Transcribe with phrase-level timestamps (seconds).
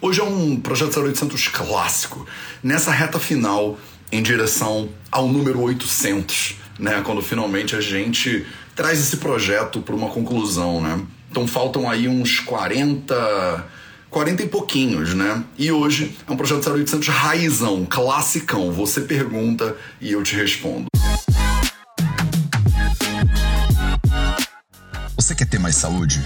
[0.00, 2.24] Hoje é um projeto 0800 clássico,
[2.62, 3.76] nessa reta final
[4.12, 7.02] em direção ao número 800, né?
[7.04, 11.04] Quando finalmente a gente traz esse projeto para uma conclusão, né?
[11.28, 13.66] Então faltam aí uns 40,
[14.08, 15.42] 40 e pouquinhos, né?
[15.58, 18.70] E hoje é um projeto 0800 raizão, classicão.
[18.70, 20.86] Você pergunta e eu te respondo.
[25.16, 26.24] Você quer ter mais saúde?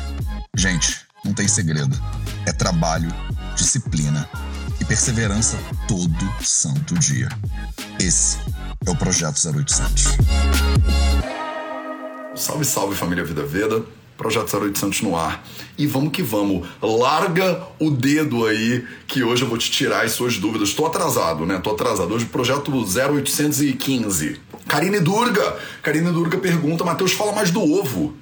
[0.54, 1.98] Gente, não tem segredo.
[2.46, 3.08] É trabalho,
[3.54, 4.28] disciplina
[4.80, 7.28] e perseverança todo santo dia.
[7.98, 8.38] Esse
[8.86, 10.04] é o Projeto 0800.
[12.34, 13.84] Salve, salve família Vida Veda.
[14.16, 15.44] Projeto 0800 no ar.
[15.76, 16.68] E vamos que vamos.
[16.80, 20.68] Larga o dedo aí que hoje eu vou te tirar as suas dúvidas.
[20.68, 21.56] Estou atrasado, né?
[21.56, 22.14] Estou atrasado.
[22.14, 24.40] Hoje projeto 0815.
[24.68, 25.56] Karine Durga.
[25.82, 28.14] Karine Durga pergunta, Matheus, fala mais do ovo.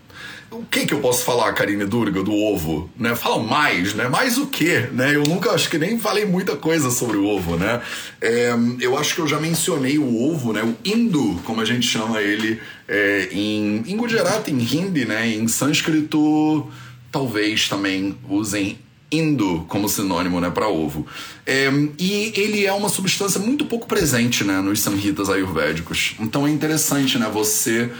[0.50, 2.90] O que que eu posso falar, Karine Durga, do ovo?
[2.98, 3.14] Né?
[3.14, 4.08] Fala mais, né?
[4.08, 4.88] Mais o quê?
[4.92, 5.14] Né?
[5.14, 7.80] Eu nunca, acho que nem falei muita coisa sobre o ovo, né?
[8.20, 10.62] É, eu acho que eu já mencionei o ovo, né?
[10.64, 15.28] O hindu, como a gente chama ele é, em, em Gujarati, em Hindi, né?
[15.28, 16.68] Em sânscrito,
[17.12, 18.76] talvez também usem
[19.12, 21.06] indo como sinônimo né, para ovo.
[21.46, 26.14] É, e ele é uma substância muito pouco presente né, nos samhitas ayurvédicos.
[26.18, 27.90] Então é interessante né, você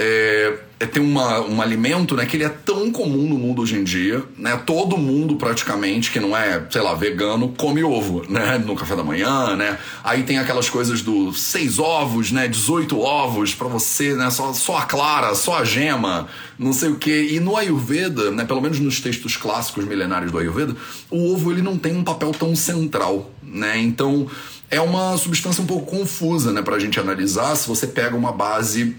[0.00, 3.76] é, é ter uma, um alimento né, que ele é tão comum no mundo hoje
[3.76, 4.56] em dia, né?
[4.64, 8.58] Todo mundo praticamente que não é, sei lá, vegano, come ovo, né?
[8.64, 9.76] No café da manhã, né?
[10.04, 12.46] Aí tem aquelas coisas do seis ovos, né?
[12.46, 14.30] 18 ovos para você, né?
[14.30, 17.32] Só, só a clara, só a gema, não sei o que.
[17.32, 18.44] E no Ayurveda, né?
[18.44, 20.76] Pelo menos nos textos clássicos milenários do Ayurveda,
[21.10, 23.76] o ovo ele não tem um papel tão central, né?
[23.80, 24.28] Então
[24.70, 26.62] é uma substância um pouco confusa, né?
[26.62, 28.94] Pra gente analisar se você pega uma base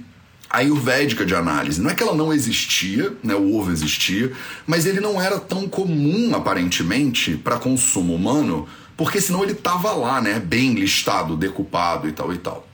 [0.50, 1.80] ayurvédica de análise.
[1.80, 4.32] Não é que ela não existia, né, o ovo existia,
[4.66, 10.22] mas ele não era tão comum aparentemente para consumo humano, porque senão ele tava lá,
[10.22, 12.68] né, bem listado, decupado e tal e tal.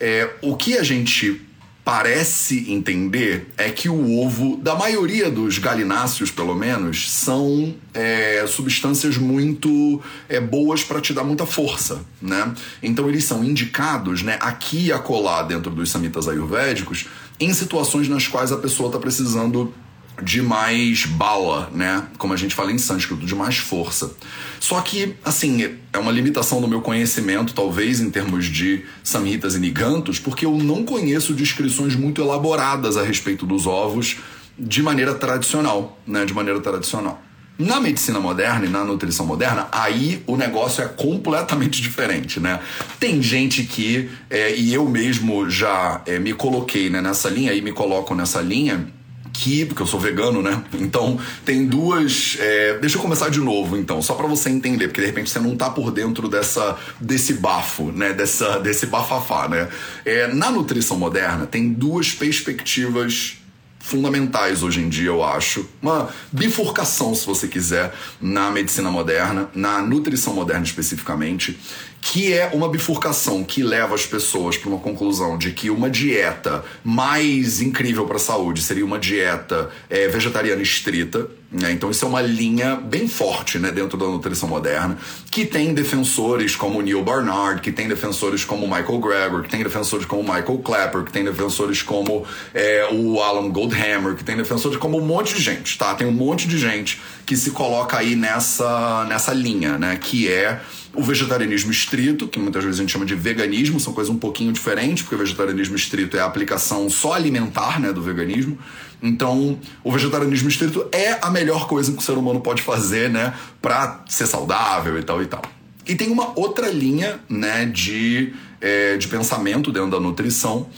[0.00, 1.40] É, o que a gente
[1.84, 9.18] parece entender é que o ovo, da maioria dos galináceos, pelo menos, são é, substâncias
[9.18, 12.54] muito é, boas para te dar muita força, né?
[12.82, 17.06] Então eles são indicados, né, aqui e acolá dentro dos samitas ayurvédicos,
[17.38, 19.74] em situações nas quais a pessoa está precisando
[20.22, 22.06] de mais bala, né?
[22.18, 24.14] Como a gente fala em sânscrito, de mais força.
[24.60, 29.58] Só que, assim, é uma limitação do meu conhecimento, talvez, em termos de samhitas e
[29.58, 34.16] nigantos, porque eu não conheço descrições muito elaboradas a respeito dos ovos
[34.58, 36.24] de maneira tradicional, né?
[36.24, 37.20] De maneira tradicional.
[37.56, 42.58] Na medicina moderna e na nutrição moderna, aí o negócio é completamente diferente, né?
[42.98, 47.62] Tem gente que, é, e eu mesmo já é, me coloquei né, nessa linha e
[47.62, 48.88] me coloco nessa linha,
[49.34, 50.62] que, porque eu sou vegano, né?
[50.74, 52.38] Então tem duas.
[52.40, 55.40] É, deixa eu começar de novo, então, só para você entender, porque de repente você
[55.40, 58.12] não tá por dentro dessa desse bafo, né?
[58.12, 59.68] Dessa, desse bafafá, né?
[60.04, 63.38] É, na nutrição moderna tem duas perspectivas
[63.84, 65.66] fundamentais hoje em dia, eu acho.
[65.82, 71.58] Uma bifurcação, se você quiser, na medicina moderna, na nutrição moderna especificamente,
[72.00, 76.64] que é uma bifurcação que leva as pessoas para uma conclusão de que uma dieta
[76.82, 81.28] mais incrível para a saúde seria uma dieta é, vegetariana estrita.
[81.54, 81.70] Né?
[81.70, 84.98] Então, isso é uma linha bem forte né, dentro da nutrição moderna,
[85.30, 90.04] que tem defensores como Neil Barnard, que tem defensores como Michael Greger, que tem defensores
[90.04, 94.98] como Michael Clapper, que tem defensores como é, o Alan Goldhammer, que tem defensores como
[94.98, 95.94] um monte de gente, tá?
[95.94, 99.96] Tem um monte de gente que se coloca aí nessa, nessa linha, né?
[99.96, 100.60] Que é
[100.94, 104.52] o vegetarianismo estrito, que muitas vezes a gente chama de veganismo, são coisas um pouquinho
[104.52, 108.58] diferentes, porque o vegetarianismo estrito é a aplicação só alimentar né, do veganismo.
[109.02, 113.34] Então, o vegetarianismo estrito é a melhor coisa que o ser humano pode fazer, né,
[113.60, 115.42] para ser saudável e tal e tal.
[115.86, 120.68] E tem uma outra linha, né, de, é, de pensamento dentro da nutrição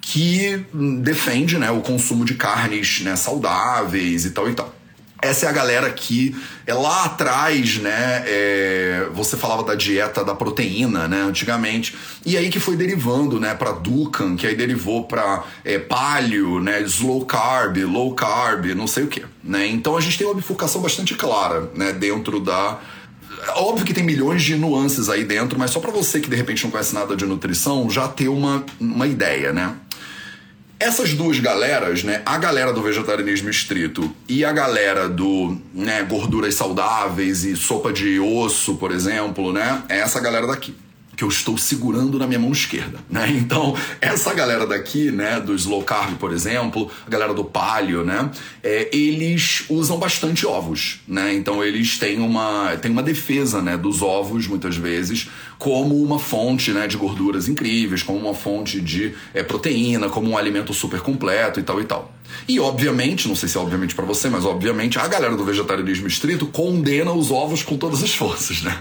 [0.00, 0.64] que
[1.02, 4.75] defende, né, o consumo de carnes, né, saudáveis e tal e tal.
[5.26, 6.34] Essa é a galera que
[6.66, 8.24] é lá atrás, né?
[8.26, 11.22] É, você falava da dieta da proteína, né?
[11.22, 11.96] Antigamente.
[12.24, 13.54] E aí que foi derivando, né?
[13.54, 16.80] Para Dukan, que aí derivou para é, paleo, né?
[16.82, 19.66] Slow carb, low carb, não sei o que, né?
[19.66, 21.92] Então a gente tem uma bifurcação bastante clara, né?
[21.92, 22.78] Dentro da
[23.54, 26.64] Óbvio que tem milhões de nuances aí dentro, mas só para você que de repente
[26.64, 29.74] não conhece nada de nutrição, já ter uma, uma ideia, né?
[30.78, 36.54] Essas duas galeras, né, a galera do vegetarianismo estrito e a galera do né, gorduras
[36.54, 40.74] saudáveis e sopa de osso, por exemplo, né, é essa galera daqui.
[41.16, 43.26] Que eu estou segurando na minha mão esquerda, né?
[43.46, 48.28] Então, essa galera daqui, né, do slow carb, por exemplo, a galera do paleo, né,
[48.62, 51.32] é, eles usam bastante ovos, né?
[51.32, 55.28] Então, eles têm uma, têm uma defesa, né, dos ovos, muitas vezes,
[55.58, 60.36] como uma fonte, né, de gorduras incríveis, como uma fonte de é, proteína, como um
[60.36, 62.15] alimento super completo e tal e tal.
[62.48, 66.06] E obviamente, não sei se é obviamente para você, mas obviamente a galera do vegetarianismo
[66.06, 68.78] estrito condena os ovos com todas as forças, né?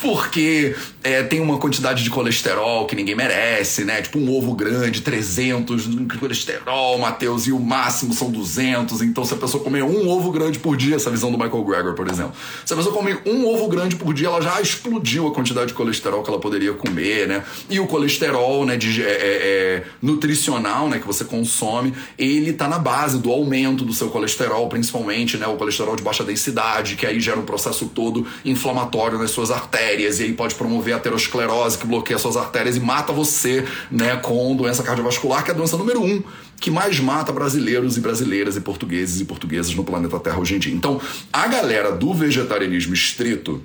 [0.00, 0.74] Porque
[1.04, 4.02] é, tem uma quantidade de colesterol que ninguém merece, né?
[4.02, 9.00] Tipo um ovo grande, 300 de colesterol, Matheus, e o máximo são 200.
[9.02, 11.94] Então, se a pessoa comer um ovo grande por dia, essa visão do Michael Greger,
[11.94, 12.32] por exemplo,
[12.64, 15.74] se a pessoa comer um ovo grande por dia, ela já explodiu a quantidade de
[15.74, 17.44] colesterol que ela poderia comer, né?
[17.70, 22.66] E o colesterol, né, de, é, é, é nutricional, né, que você consome, ele tá
[22.66, 27.06] na base do aumento do seu colesterol, principalmente, né, o colesterol de baixa densidade, que
[27.06, 31.78] aí gera um processo todo inflamatório nas suas artérias e aí pode promover a aterosclerose
[31.78, 35.76] que bloqueia suas artérias e mata você, né, com doença cardiovascular, que é a doença
[35.76, 36.22] número um
[36.60, 40.58] que mais mata brasileiros e brasileiras e portugueses e portuguesas no planeta Terra hoje em
[40.60, 40.72] dia.
[40.72, 41.00] Então,
[41.32, 43.60] a galera do vegetarianismo estrito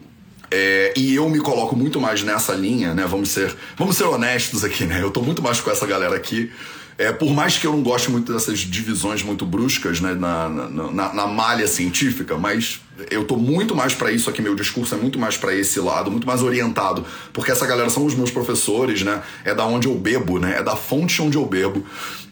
[0.50, 3.06] é, e eu me coloco muito mais nessa linha, né?
[3.06, 5.02] Vamos ser, vamos ser honestos aqui, né?
[5.02, 6.50] Eu tô muito mais com essa galera aqui
[6.98, 10.92] é, por mais que eu não goste muito dessas divisões muito bruscas né, na, na,
[10.92, 14.98] na, na malha científica, mas eu tô muito mais para isso aqui, meu discurso é
[14.98, 19.04] muito mais para esse lado, muito mais orientado, porque essa galera são os meus professores,
[19.04, 19.22] né?
[19.46, 20.58] É da onde eu bebo, né?
[20.58, 21.86] É da fonte onde eu bebo.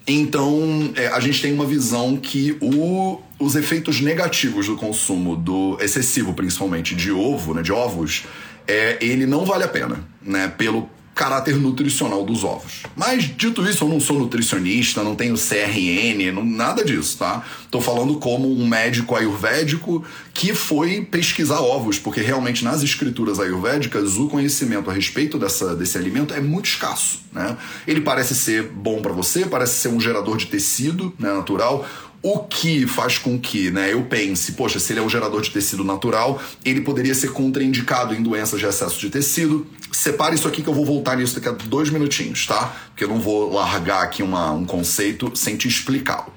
[0.07, 5.77] Então, é, a gente tem uma visão que o, os efeitos negativos do consumo do
[5.79, 8.23] excessivo, principalmente de ovo, né, de ovos,
[8.67, 10.47] é, ele não vale a pena, né?
[10.47, 12.83] Pelo caráter nutricional dos ovos.
[12.93, 17.41] Mas, dito isso, eu não sou nutricionista, não tenho CRN, não, nada disso, tá?
[17.71, 20.03] Tô falando como um médico ayurvédico
[20.33, 25.97] que foi pesquisar ovos, porque realmente nas escrituras ayurvédicas o conhecimento a respeito dessa, desse
[25.97, 27.55] alimento é muito escasso, né?
[27.87, 31.87] Ele parece ser bom para você, parece ser um gerador de tecido né, natural,
[32.25, 35.51] o que faz com que né, eu pense, poxa, se ele é um gerador de
[35.51, 39.67] tecido natural, ele poderia ser contraindicado em doenças de excesso de tecido.
[39.91, 42.75] Separe isso aqui que eu vou voltar nisso daqui a dois minutinhos, tá?
[42.87, 46.33] Porque eu não vou largar aqui uma, um conceito sem te explicá-lo.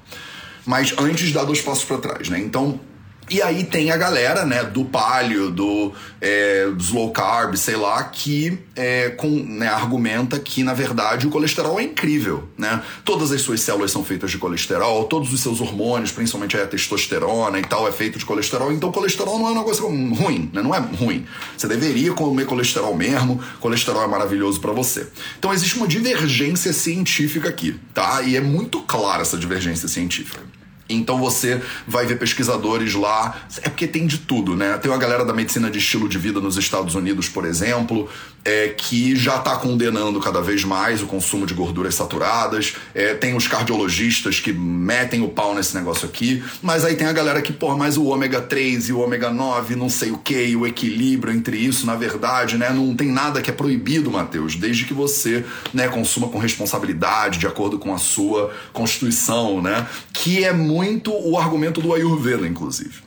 [0.63, 2.37] Mas antes, dar dois passos para trás, né?
[2.37, 2.79] Então,
[3.29, 8.57] e aí tem a galera, né, do palio, do é, slow carb, sei lá, que
[8.75, 12.81] é, com, né, argumenta que, na verdade, o colesterol é incrível, né?
[13.05, 17.59] Todas as suas células são feitas de colesterol, todos os seus hormônios, principalmente a testosterona
[17.59, 18.71] e tal, é feito de colesterol.
[18.71, 20.61] Então, colesterol não é um negócio ruim, né?
[20.61, 21.25] Não é ruim.
[21.57, 25.07] Você deveria comer colesterol mesmo, colesterol é maravilhoso para você.
[25.37, 28.21] Então, existe uma divergência científica aqui, tá?
[28.21, 30.58] E é muito clara essa divergência científica.
[30.89, 34.75] Então você vai ver pesquisadores lá, é porque tem de tudo, né?
[34.79, 38.09] Tem uma galera da medicina de estilo de vida nos Estados Unidos, por exemplo,
[38.43, 42.73] é, que já está condenando cada vez mais o consumo de gorduras saturadas.
[42.95, 47.13] É, tem os cardiologistas que metem o pau nesse negócio aqui, mas aí tem a
[47.13, 50.55] galera que, pô, mas o ômega 3 e o ômega 9, não sei o que,
[50.55, 52.71] o equilíbrio entre isso, na verdade, né?
[52.71, 57.45] Não tem nada que é proibido, Matheus, desde que você né, consuma com responsabilidade, de
[57.45, 59.85] acordo com a sua constituição, né?
[60.11, 63.01] Que é muito muito o argumento do Ayurveda, inclusive.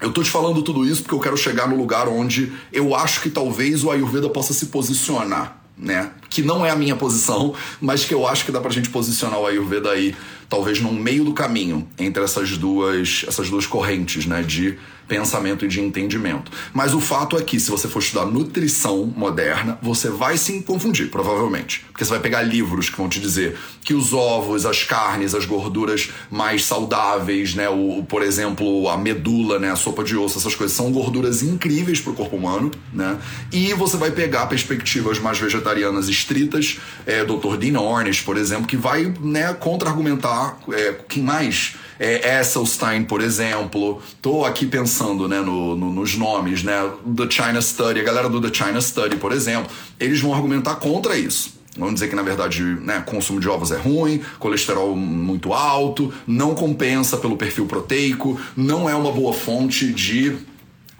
[0.00, 3.20] Eu tô te falando tudo isso porque eu quero chegar no lugar onde eu acho
[3.20, 6.10] que talvez o Ayurveda possa se posicionar, né?
[6.28, 9.38] Que não é a minha posição, mas que eu acho que dá pra gente posicionar
[9.38, 10.14] o Ayurveda aí,
[10.48, 14.42] talvez no meio do caminho entre essas duas, essas duas correntes, né?
[14.42, 14.78] De
[15.12, 16.50] pensamento e de entendimento.
[16.72, 21.10] Mas o fato é que, se você for estudar nutrição moderna, você vai se confundir,
[21.10, 21.84] provavelmente.
[21.92, 25.44] Porque você vai pegar livros que vão te dizer que os ovos, as carnes, as
[25.44, 27.68] gorduras mais saudáveis, né?
[27.68, 29.70] O, por exemplo, a medula, né?
[29.70, 33.18] A sopa de osso, essas coisas são gorduras incríveis para o corpo humano, né?
[33.52, 37.56] E você vai pegar perspectivas mais vegetarianas estritas, é, Dr.
[37.56, 44.02] Dean Ornish, por exemplo, que vai né, contra-argumentar é, quem mais é, Esselstein, por exemplo.
[44.20, 46.90] Tô aqui pensando né, no, no, nos nomes, né?
[47.16, 51.16] The China Study, a galera do The China Study, por exemplo, eles vão argumentar contra
[51.16, 51.62] isso.
[51.76, 56.54] Vamos dizer que na verdade, né, consumo de ovos é ruim, colesterol muito alto, não
[56.54, 60.36] compensa pelo perfil proteico, não é uma boa fonte de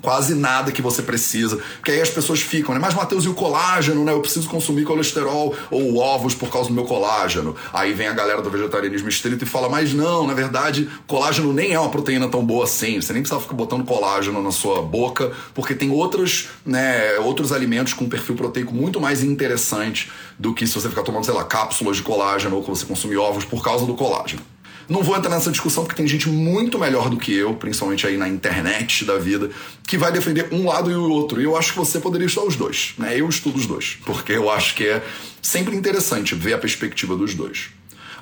[0.03, 1.57] quase nada que você precisa.
[1.77, 2.81] Porque aí as pessoas ficam, né?
[2.81, 4.13] Mas, Matheus, e o colágeno, né?
[4.13, 7.55] Eu preciso consumir colesterol ou ovos por causa do meu colágeno.
[7.73, 11.73] Aí vem a galera do vegetarianismo estrito e fala, mas não, na verdade, colágeno nem
[11.73, 13.01] é uma proteína tão boa assim.
[13.01, 17.93] Você nem precisa ficar botando colágeno na sua boca, porque tem outros, né, outros alimentos
[17.93, 21.97] com perfil proteico muito mais interessante do que se você ficar tomando, sei lá, cápsulas
[21.97, 24.43] de colágeno ou que você consumir ovos por causa do colágeno.
[24.89, 28.17] Não vou entrar nessa discussão porque tem gente muito melhor do que eu, principalmente aí
[28.17, 29.51] na internet da vida,
[29.87, 31.41] que vai defender um lado e o outro.
[31.41, 33.19] E eu acho que você poderia estudar os dois, né?
[33.19, 35.03] Eu estudo os dois, porque eu acho que é
[35.41, 37.71] sempre interessante ver a perspectiva dos dois.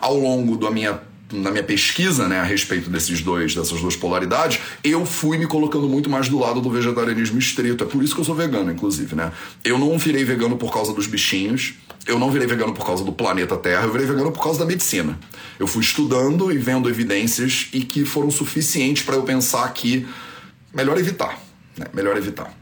[0.00, 1.00] Ao longo da minha
[1.32, 5.88] na minha pesquisa né, a respeito desses dois, dessas duas polaridades, eu fui me colocando
[5.88, 7.84] muito mais do lado do vegetarianismo estrito.
[7.84, 9.32] É por isso que eu sou vegano, inclusive, né?
[9.64, 11.74] Eu não virei vegano por causa dos bichinhos,
[12.06, 14.64] eu não virei vegano por causa do planeta Terra, eu virei vegano por causa da
[14.64, 15.18] medicina.
[15.58, 20.06] Eu fui estudando e vendo evidências e que foram suficientes para eu pensar que
[20.72, 21.38] melhor evitar,
[21.76, 21.86] né?
[21.92, 22.60] Melhor evitar.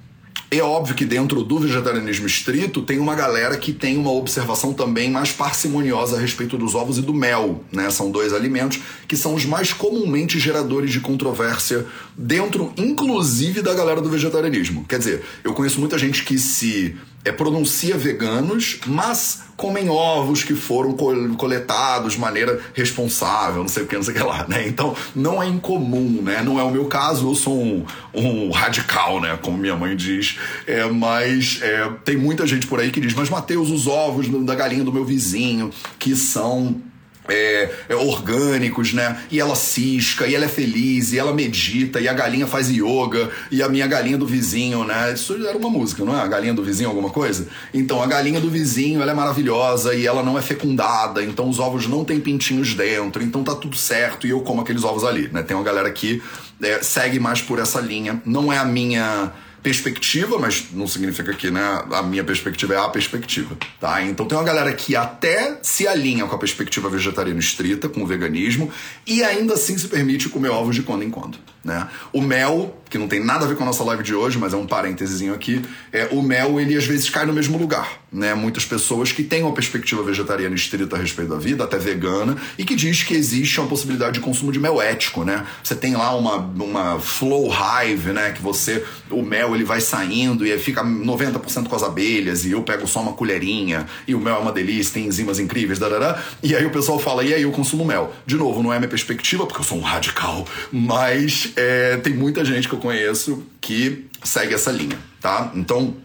[0.51, 5.11] É óbvio que dentro do vegetarianismo estrito tem uma galera que tem uma observação também
[5.11, 7.91] mais parcimoniosa a respeito dos ovos e do mel, né?
[7.91, 11.85] São dois alimentos que são os mais comumente geradores de controvérsia
[12.17, 14.87] dentro, inclusive, da galera do vegetarianismo.
[14.89, 16.97] Quer dizer, eu conheço muita gente que se
[17.29, 20.93] é, pronuncia veganos, mas comem ovos que foram
[21.37, 24.67] coletados de maneira responsável, não sei o que, não sei o que lá, né?
[24.67, 26.43] Então, não é incomum, né?
[26.43, 29.39] Não é o meu caso, eu sou um, um radical, né?
[29.43, 30.39] Como minha mãe diz.
[30.67, 34.55] É, mas é, tem muita gente por aí que diz, mas Mateus, os ovos da
[34.55, 36.81] galinha do meu vizinho, que são
[37.29, 39.23] é, é, orgânicos, né?
[39.31, 43.31] E ela cisca, e ela é feliz, e ela medita, e a galinha faz yoga,
[43.51, 45.13] e a minha galinha do vizinho, né?
[45.13, 46.21] Isso era uma música, não é?
[46.21, 47.47] A galinha do vizinho, alguma coisa?
[47.73, 51.59] Então, a galinha do vizinho, ela é maravilhosa, e ela não é fecundada, então os
[51.59, 55.29] ovos não têm pintinhos dentro, então tá tudo certo, e eu como aqueles ovos ali,
[55.29, 55.43] né?
[55.43, 56.23] Tem uma galera que
[56.63, 58.21] é, segue mais por essa linha.
[58.25, 62.89] Não é a minha perspectiva, mas não significa que né, a minha perspectiva é a
[62.89, 64.03] perspectiva, tá?
[64.03, 68.07] Então tem uma galera que até se alinha com a perspectiva vegetariana estrita, com o
[68.07, 68.71] veganismo,
[69.07, 71.39] e ainda assim se permite comer ovos de quando em quando,
[71.69, 71.87] né?
[72.13, 74.55] O mel, que não tem nada a ver com a nossa live de hoje, mas
[74.55, 78.35] é um parênteses aqui, é o mel ele às vezes cai no mesmo lugar, né?
[78.35, 82.65] Muitas pessoas que têm uma perspectiva vegetariana estrita a respeito da vida, até vegana, e
[82.65, 85.47] que diz que existe uma possibilidade de consumo de mel ético, né?
[85.63, 88.33] Você tem lá uma, uma flow hive, né?
[88.33, 92.63] Que você, o mel ele vai saindo e fica 90% com as abelhas, e eu
[92.63, 96.57] pego só uma colherinha, e o mel é uma delícia, tem enzimas incríveis, darará, e
[96.57, 98.15] aí o pessoal fala, e aí eu consumo mel.
[98.25, 102.45] De novo, não é minha perspectiva, porque eu sou um radical, mas é, tem muita
[102.45, 105.51] gente que eu conheço que segue essa linha, tá?
[105.57, 105.97] Então,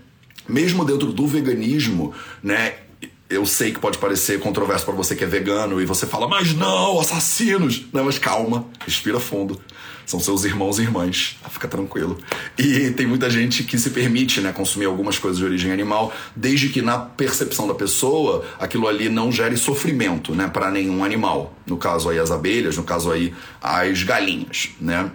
[0.50, 2.74] mesmo dentro do veganismo, né,
[3.30, 6.56] eu sei que pode parecer controverso para você que é vegano e você fala, mas
[6.56, 7.86] não, assassinos.
[7.94, 9.62] Não, mas calma, respira fundo.
[10.08, 12.18] São seus irmãos e irmãs, fica tranquilo.
[12.58, 16.70] E tem muita gente que se permite né, consumir algumas coisas de origem animal, desde
[16.70, 21.56] que na percepção da pessoa aquilo ali não gere sofrimento né, para nenhum animal.
[21.66, 25.10] No caso aí as abelhas, no caso aí as galinhas, né?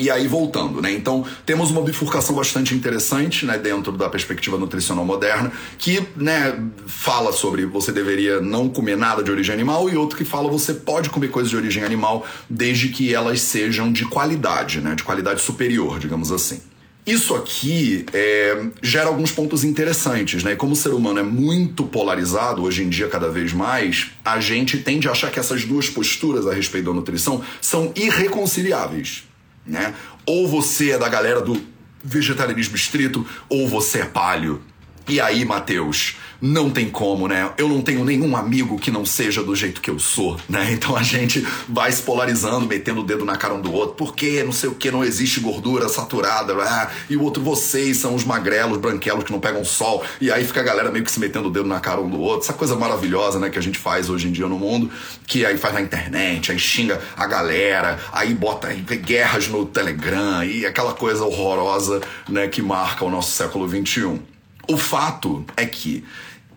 [0.00, 0.90] E aí, voltando, né?
[0.90, 7.34] Então, temos uma bifurcação bastante interessante, né, dentro da perspectiva nutricional moderna, que, né, fala
[7.34, 11.10] sobre você deveria não comer nada de origem animal, e outro que fala você pode
[11.10, 15.98] comer coisas de origem animal, desde que elas sejam de qualidade, né, de qualidade superior,
[15.98, 16.62] digamos assim.
[17.06, 20.54] Isso aqui é, gera alguns pontos interessantes, né?
[20.54, 24.78] Como o ser humano é muito polarizado hoje em dia, cada vez mais, a gente
[24.78, 29.29] tende a achar que essas duas posturas a respeito da nutrição são irreconciliáveis
[29.70, 29.94] né?
[30.26, 31.60] Ou você é da galera do
[32.02, 34.62] vegetarianismo estrito, ou você é palio.
[35.08, 37.52] E aí, Mateus, não tem como, né?
[37.58, 40.68] Eu não tenho nenhum amigo que não seja do jeito que eu sou, né?
[40.80, 44.42] Então a gente vai se polarizando, metendo o dedo na cara um do outro, porque
[44.42, 48.24] não sei o que, não existe gordura saturada, ah, e o outro, vocês são os
[48.24, 51.48] magrelos, branquelos que não pegam sol, e aí fica a galera meio que se metendo
[51.48, 54.08] o dedo na cara um do outro, essa coisa maravilhosa, né, que a gente faz
[54.08, 54.90] hoje em dia no mundo,
[55.26, 60.42] que aí faz na internet, aí xinga a galera, aí bota aí, guerras no Telegram,
[60.44, 64.20] e aquela coisa horrorosa, né, que marca o nosso século XXI.
[64.68, 66.04] O fato é que,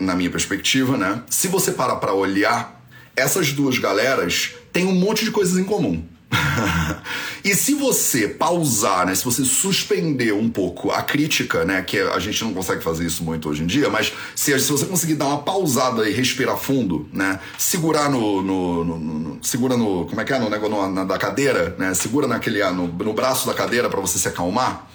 [0.04, 2.82] na minha perspectiva, né, se você parar para olhar,
[3.16, 6.04] essas duas galeras têm um monte de coisas em comum.
[7.44, 12.20] e se você pausar, né, se você suspender um pouco a crítica, né, que a
[12.20, 15.28] gente não consegue fazer isso muito hoje em dia, mas se, se você conseguir dar
[15.28, 20.24] uma pausada e respirar fundo, né, segurar no, no, no, no segura no, como é
[20.24, 23.90] que é, no negócio na, da cadeira, né, segura naquele no, no braço da cadeira
[23.90, 24.88] para você se acalmar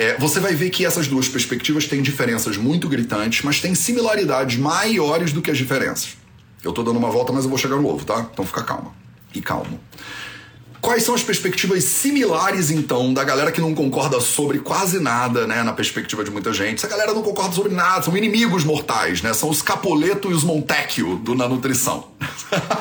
[0.00, 4.56] é, você vai ver que essas duas perspectivas têm diferenças muito gritantes, mas têm similaridades
[4.56, 6.16] maiores do que as diferenças.
[6.64, 8.26] Eu tô dando uma volta, mas eu vou chegar no ovo, tá?
[8.32, 8.94] Então fica calma.
[9.34, 9.78] E calmo.
[10.80, 15.62] Quais são as perspectivas similares, então, da galera que não concorda sobre quase nada, né?
[15.62, 16.78] Na perspectiva de muita gente.
[16.78, 19.34] Essa galera não concorda sobre nada, são inimigos mortais, né?
[19.34, 22.08] São os Capoleto e os Montecchio do, na nutrição.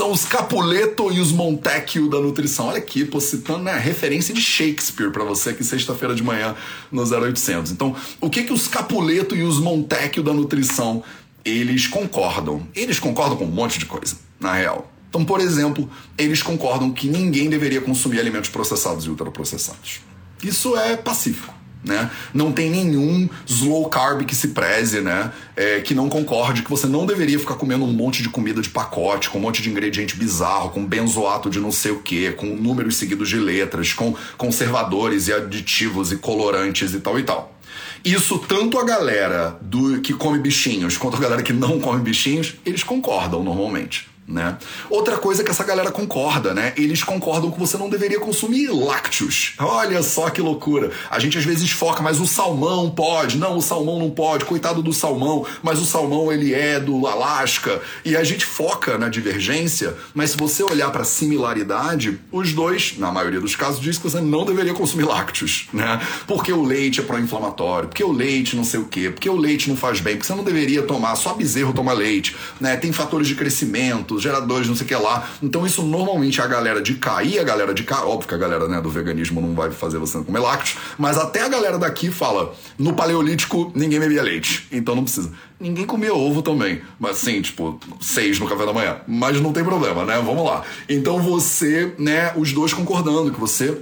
[0.00, 2.68] são os Capuleto e os Montecchio da nutrição.
[2.68, 6.56] Olha aqui, pô, citando né, referência de Shakespeare para você aqui sexta-feira de manhã
[6.90, 7.70] no 0800.
[7.70, 11.04] Então, o que que os Capuleto e os Montecchio da nutrição,
[11.44, 12.66] eles concordam?
[12.74, 14.90] Eles concordam com um monte de coisa, na real.
[15.10, 20.00] Então, por exemplo, eles concordam que ninguém deveria consumir alimentos processados e ultraprocessados.
[20.42, 21.59] Isso é pacífico.
[21.82, 22.10] Né?
[22.34, 25.32] Não tem nenhum slow carb que se preze, né?
[25.56, 28.68] É, que não concorde que você não deveria ficar comendo um monte de comida de
[28.68, 32.46] pacote, com um monte de ingrediente bizarro, com benzoato de não sei o que, com
[32.46, 37.56] números seguidos de letras, com conservadores e aditivos e colorantes e tal e tal.
[38.04, 42.56] Isso tanto a galera do que come bichinhos quanto a galera que não come bichinhos,
[42.64, 44.56] eles concordam normalmente né?
[44.88, 46.72] Outra coisa que essa galera concorda, né?
[46.76, 49.54] Eles concordam que você não deveria consumir lácteos.
[49.58, 50.90] Olha só que loucura.
[51.10, 53.36] A gente às vezes foca, mas o salmão pode.
[53.36, 54.44] Não, o salmão não pode.
[54.44, 57.80] Coitado do salmão, mas o salmão ele é do Alasca.
[58.04, 63.10] E a gente foca na divergência, mas se você olhar para similaridade, os dois, na
[63.10, 66.00] maioria dos casos, diz que você não deveria consumir lácteos, né?
[66.26, 69.68] Porque o leite é pró-inflamatório, porque o leite não sei o quê, porque o leite
[69.68, 72.76] não faz bem, porque você não deveria tomar, só bezerro toma leite, né?
[72.76, 75.28] Tem fatores de crescimento, geradores, não sei o que lá.
[75.42, 78.38] Então isso normalmente a galera de cá e a galera de cá, óbvio que a
[78.38, 82.10] galera né, do veganismo não vai fazer você comer lácteos, mas até a galera daqui
[82.10, 85.32] fala, no paleolítico ninguém bebia leite, então não precisa.
[85.58, 88.96] Ninguém comia ovo também, mas sim, tipo, seis no café da manhã.
[89.06, 90.18] Mas não tem problema, né?
[90.24, 90.62] Vamos lá.
[90.88, 93.78] Então você, né, os dois concordando que você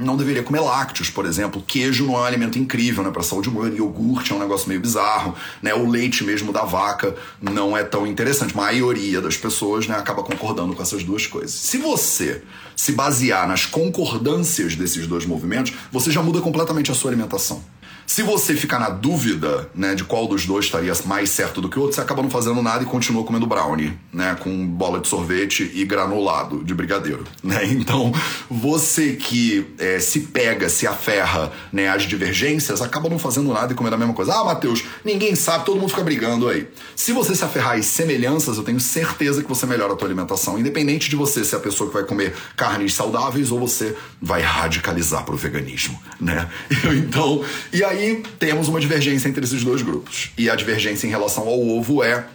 [0.00, 1.62] não deveria comer lácteos, por exemplo.
[1.66, 3.74] Queijo não é um alimento incrível, né, para saúde humana.
[3.74, 5.74] Iogurte é um negócio meio bizarro, né?
[5.74, 8.54] O leite mesmo da vaca não é tão interessante.
[8.54, 11.52] A maioria das pessoas, né, acaba concordando com essas duas coisas.
[11.52, 12.42] Se você
[12.74, 17.62] se basear nas concordâncias desses dois movimentos, você já muda completamente a sua alimentação.
[18.10, 21.78] Se você ficar na dúvida, né, de qual dos dois estaria mais certo do que
[21.78, 25.06] o outro, você acaba não fazendo nada e continua comendo brownie, né, com bola de
[25.06, 27.64] sorvete e granulado de brigadeiro, né?
[27.66, 28.12] Então,
[28.50, 33.76] você que é, se pega, se aferra, né, às divergências, acaba não fazendo nada e
[33.76, 34.34] comendo a mesma coisa.
[34.34, 36.66] Ah, Matheus, ninguém sabe, todo mundo fica brigando aí.
[36.96, 40.58] Se você se aferrar às semelhanças, eu tenho certeza que você melhora a tua alimentação,
[40.58, 45.24] independente de você ser a pessoa que vai comer carnes saudáveis ou você vai radicalizar
[45.24, 46.50] pro veganismo, né?
[46.90, 50.30] Então, e aí aí temos uma divergência entre esses dois grupos.
[50.36, 52.26] E a divergência em relação ao ovo é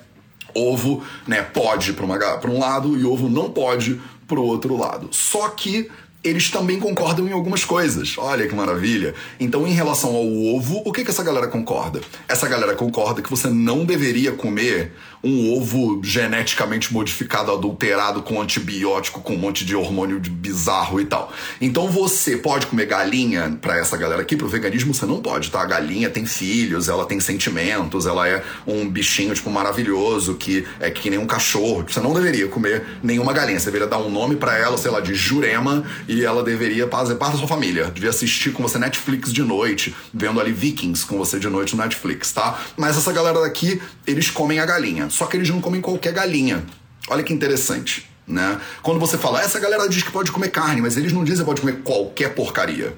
[0.54, 5.10] ovo né, pode para um lado e ovo não pode para o outro lado.
[5.12, 5.90] Só que
[6.26, 8.18] eles também concordam em algumas coisas.
[8.18, 9.14] Olha que maravilha.
[9.40, 12.02] Então, em relação ao ovo, o que, que essa galera concorda?
[12.28, 14.92] Essa galera concorda que você não deveria comer
[15.24, 21.34] um ovo geneticamente modificado, adulterado com antibiótico, com um monte de hormônio bizarro e tal.
[21.60, 25.62] Então você pode comer galinha, para essa galera aqui, pro veganismo você não pode, tá?
[25.62, 30.92] A galinha tem filhos, ela tem sentimentos, ela é um bichinho, tipo, maravilhoso, que é
[30.92, 31.84] que nem um cachorro.
[31.88, 33.60] Você não deveria comer nenhuma galinha.
[33.60, 35.84] Você deveria dar um nome para ela, sei lá, de Jurema,
[36.24, 37.92] ela deveria fazer parte da sua família.
[37.92, 41.84] Devia assistir com você Netflix de noite, vendo ali Vikings com você de noite no
[41.84, 42.60] Netflix, tá?
[42.78, 45.10] Mas essa galera daqui, eles comem a galinha.
[45.10, 46.64] Só que eles não comem qualquer galinha.
[47.10, 48.60] Olha que interessante, né?
[48.82, 51.46] Quando você fala, essa galera diz que pode comer carne, mas eles não dizem que
[51.46, 52.96] pode comer qualquer porcaria.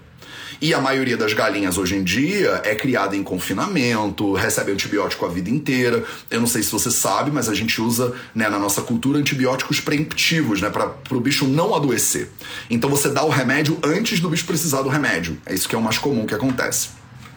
[0.60, 5.30] E a maioria das galinhas hoje em dia é criada em confinamento, recebe antibiótico a
[5.30, 6.04] vida inteira.
[6.32, 9.80] Eu não sei se você sabe, mas a gente usa né, na nossa cultura antibióticos
[9.80, 12.30] preemptivos, né, para o bicho não adoecer.
[12.70, 15.38] Então você dá o remédio antes do bicho precisar do remédio.
[15.46, 16.90] É isso que é o mais comum que acontece.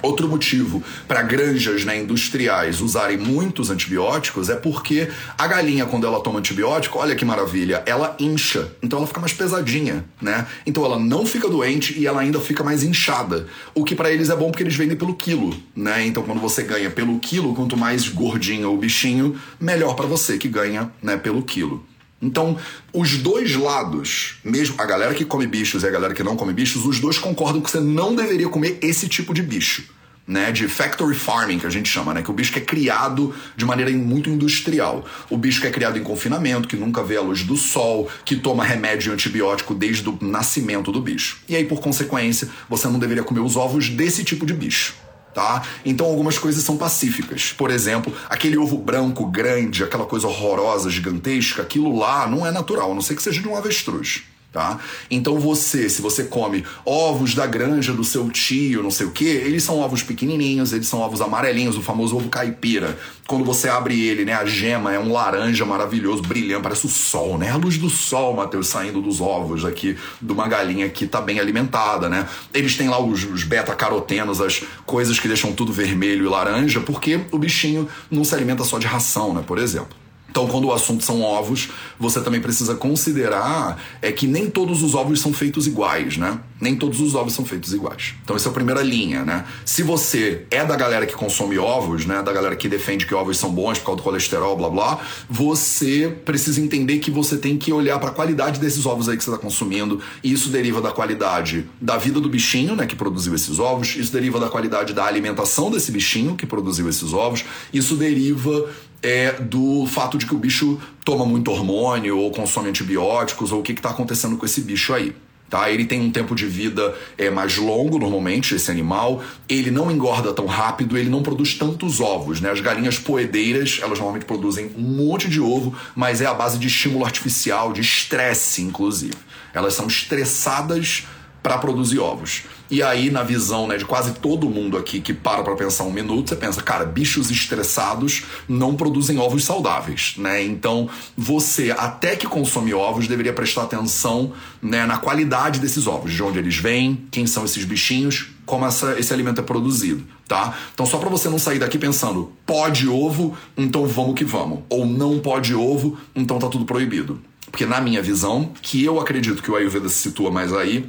[0.02, 6.20] Outro motivo para granjas né, industriais usarem muitos antibióticos é porque a galinha, quando ela
[6.20, 8.72] toma antibiótico, olha que maravilha, ela incha.
[8.82, 10.46] Então ela fica mais pesadinha, né?
[10.66, 13.46] Então ela não fica doente e ela ainda fica mais inchada.
[13.74, 16.06] O que para eles é bom porque eles vendem pelo quilo, né?
[16.06, 20.48] Então quando você ganha pelo quilo, quanto mais gordinho o bichinho, melhor para você que
[20.48, 21.89] ganha né, pelo quilo.
[22.22, 22.56] Então,
[22.92, 26.52] os dois lados, mesmo a galera que come bichos e a galera que não come
[26.52, 29.85] bichos, os dois concordam que você não deveria comer esse tipo de bicho.
[30.28, 33.35] Né, de factory farming, que a gente chama, né, que o bicho que é criado
[33.56, 35.04] de maneira muito industrial.
[35.28, 38.37] O bicho que é criado em confinamento, que nunca vê a luz do sol, que
[38.37, 41.38] toma remédio antibiótico desde o nascimento do bicho.
[41.48, 44.94] E aí, por consequência, você não deveria comer os ovos desse tipo de bicho
[45.34, 45.62] tá?
[45.84, 47.52] Então algumas coisas são pacíficas.
[47.52, 52.92] Por exemplo, aquele ovo branco grande, aquela coisa horrorosa, gigantesca, aquilo lá não é natural,
[52.92, 54.78] a não ser que seja de um avestruz tá?
[55.10, 59.24] Então você, se você come ovos da granja do seu tio, não sei o que,
[59.24, 62.98] eles são ovos pequenininhos, eles são ovos amarelinhos, o famoso ovo caipira.
[63.28, 67.38] Quando você abre ele, né, a gema é um laranja maravilhoso, brilhante, parece o sol,
[67.38, 67.50] né?
[67.50, 71.38] A luz do sol, Matheus, saindo dos ovos aqui de uma galinha que tá bem
[71.38, 72.28] alimentada, né?
[72.52, 77.20] Eles têm lá os, os beta-carotenos, as coisas que deixam tudo vermelho e laranja, porque
[77.30, 79.99] o bichinho não se alimenta só de ração, né, por exemplo.
[80.30, 84.94] Então, quando o assunto são ovos, você também precisa considerar é que nem todos os
[84.94, 86.38] ovos são feitos iguais, né?
[86.60, 88.14] Nem todos os ovos são feitos iguais.
[88.22, 89.44] Então, essa é a primeira linha, né?
[89.64, 92.22] Se você é da galera que consome ovos, né?
[92.22, 96.16] Da galera que defende que ovos são bons por causa do colesterol, blá blá, você
[96.24, 99.30] precisa entender que você tem que olhar para a qualidade desses ovos aí que você
[99.30, 100.00] está consumindo.
[100.22, 102.86] E isso deriva da qualidade da vida do bichinho, né?
[102.86, 103.96] Que produziu esses ovos.
[103.96, 107.44] Isso deriva da qualidade da alimentação desse bichinho que produziu esses ovos.
[107.72, 108.68] Isso deriva
[109.02, 113.62] é do fato de que o bicho toma muito hormônio ou consome antibióticos ou o
[113.62, 115.14] que está acontecendo com esse bicho aí.
[115.50, 115.68] Tá?
[115.68, 119.20] Ele tem um tempo de vida é, mais longo, normalmente, esse animal.
[119.48, 122.40] Ele não engorda tão rápido, ele não produz tantos ovos.
[122.40, 122.50] Né?
[122.50, 126.68] As galinhas poedeiras, elas normalmente produzem um monte de ovo, mas é a base de
[126.68, 129.16] estímulo artificial, de estresse, inclusive.
[129.52, 131.08] Elas são estressadas
[131.42, 132.44] para produzir ovos.
[132.70, 135.90] E aí, na visão né, de quase todo mundo aqui que para para pensar um
[135.90, 140.42] minuto, você pensa, cara, bichos estressados não produzem ovos saudáveis, né?
[140.44, 146.22] Então, você, até que consome ovos, deveria prestar atenção né, na qualidade desses ovos, de
[146.22, 150.56] onde eles vêm, quem são esses bichinhos, como essa, esse alimento é produzido, tá?
[150.72, 154.61] Então, só para você não sair daqui pensando, pode ovo, então vamos que vamos.
[154.68, 157.20] Ou não pode ovo, então tá tudo proibido.
[157.50, 160.87] Porque na minha visão, que eu acredito que o Ayurveda se situa mais aí,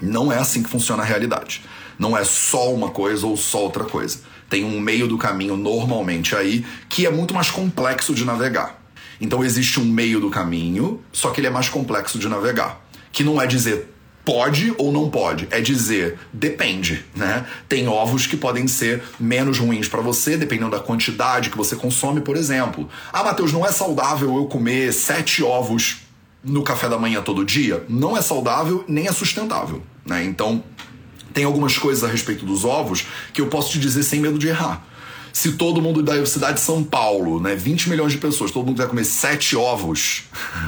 [0.00, 1.62] não é assim que funciona a realidade.
[1.98, 4.20] Não é só uma coisa ou só outra coisa.
[4.48, 8.80] Tem um meio do caminho normalmente aí que é muito mais complexo de navegar.
[9.20, 12.80] Então existe um meio do caminho, só que ele é mais complexo de navegar.
[13.10, 17.46] Que não é dizer pode ou não pode, é dizer depende, né?
[17.66, 22.20] Tem ovos que podem ser menos ruins para você, dependendo da quantidade que você consome,
[22.20, 22.90] por exemplo.
[23.10, 26.02] Ah, Matheus, não é saudável eu comer sete ovos
[26.42, 30.24] no café da manhã todo dia não é saudável nem é sustentável, né?
[30.24, 30.62] Então,
[31.34, 34.48] tem algumas coisas a respeito dos ovos que eu posso te dizer sem medo de
[34.48, 34.84] errar
[35.32, 38.78] se todo mundo da cidade de São Paulo, né, 20 milhões de pessoas, todo mundo
[38.78, 40.24] vai comer 7 ovos,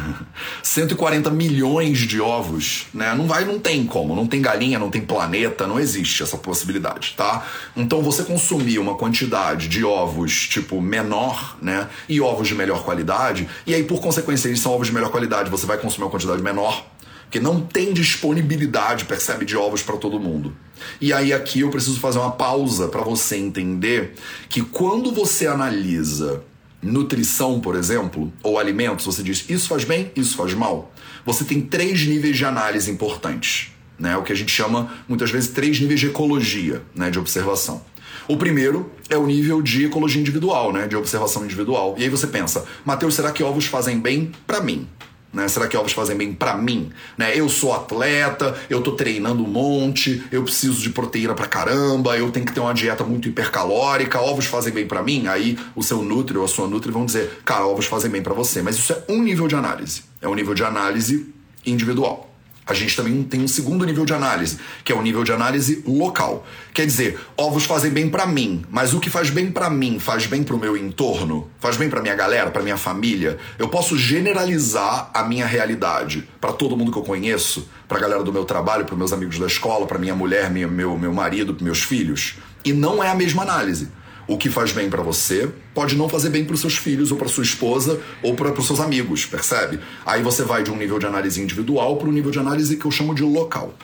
[0.62, 5.00] 140 milhões de ovos, né, não vai, não tem como, não tem galinha, não tem
[5.00, 7.46] planeta, não existe essa possibilidade, tá?
[7.76, 13.48] Então você consumir uma quantidade de ovos, tipo, menor, né, e ovos de melhor qualidade,
[13.66, 16.42] e aí por consequência eles são ovos de melhor qualidade, você vai consumir uma quantidade
[16.42, 16.84] menor,
[17.30, 20.52] porque não tem disponibilidade, percebe, de ovos para todo mundo.
[21.00, 24.14] E aí aqui eu preciso fazer uma pausa para você entender
[24.48, 26.42] que quando você analisa
[26.82, 30.92] nutrição, por exemplo, ou alimentos, você diz isso faz bem, isso faz mal.
[31.24, 34.16] Você tem três níveis de análise importantes, né?
[34.16, 37.80] O que a gente chama muitas vezes três níveis de ecologia, né, de observação.
[38.26, 41.94] O primeiro é o nível de ecologia individual, né, de observação individual.
[41.96, 44.88] E aí você pensa, Mateus, será que ovos fazem bem para mim?
[45.32, 45.46] Né?
[45.48, 46.90] Será que ovos fazem bem para mim?
[47.16, 47.38] Né?
[47.38, 52.30] Eu sou atleta, eu tô treinando um monte, eu preciso de proteína pra caramba, eu
[52.30, 55.26] tenho que ter uma dieta muito hipercalórica, ovos fazem bem para mim?
[55.26, 58.34] Aí o seu nutri ou a sua nutri vão dizer, cara, ovos fazem bem para
[58.34, 58.62] você.
[58.62, 60.02] Mas isso é um nível de análise.
[60.20, 61.32] É um nível de análise
[61.64, 62.29] individual
[62.70, 65.82] a gente também tem um segundo nível de análise, que é o nível de análise
[65.84, 66.46] local.
[66.72, 70.26] Quer dizer, ovos fazem bem para mim, mas o que faz bem para mim faz
[70.26, 73.38] bem para o meu entorno, faz bem para minha galera, para minha família.
[73.58, 78.22] Eu posso generalizar a minha realidade para todo mundo que eu conheço, para a galera
[78.22, 81.56] do meu trabalho, para meus amigos da escola, para minha mulher, minha, meu meu marido,
[81.60, 82.36] meus filhos.
[82.64, 83.88] E não é a mesma análise
[84.30, 87.18] o que faz bem para você pode não fazer bem para os seus filhos ou
[87.18, 89.80] para sua esposa ou para os seus amigos, percebe?
[90.06, 92.84] Aí você vai de um nível de análise individual para um nível de análise que
[92.84, 93.74] eu chamo de local.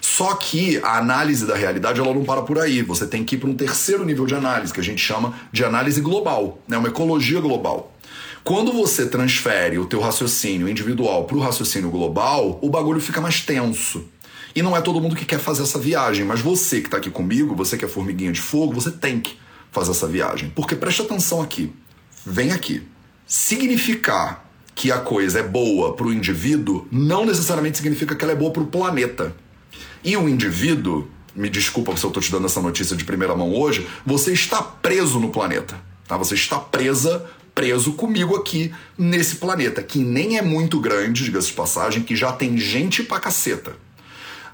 [0.00, 2.82] Só que a análise da realidade ela não para por aí.
[2.82, 5.64] Você tem que ir para um terceiro nível de análise, que a gente chama de
[5.64, 6.76] análise global, né?
[6.76, 7.96] uma ecologia global.
[8.42, 13.40] Quando você transfere o teu raciocínio individual para o raciocínio global, o bagulho fica mais
[13.40, 14.04] tenso.
[14.52, 17.08] E não é todo mundo que quer fazer essa viagem, mas você que está aqui
[17.08, 19.40] comigo, você que é formiguinha de fogo, você tem que
[19.72, 20.52] fazer essa viagem.
[20.54, 21.72] Porque preste atenção aqui,
[22.24, 22.86] vem aqui.
[23.26, 28.36] Significar que a coisa é boa para o indivíduo não necessariamente significa que ela é
[28.36, 29.34] boa para o planeta.
[30.04, 33.54] E o indivíduo, me desculpa se eu estou te dando essa notícia de primeira mão
[33.54, 35.80] hoje, você está preso no planeta.
[36.06, 36.16] Tá?
[36.16, 41.54] Você está presa, preso comigo aqui nesse planeta, que nem é muito grande, diga-se de
[41.54, 43.76] passagem, que já tem gente pra caceta.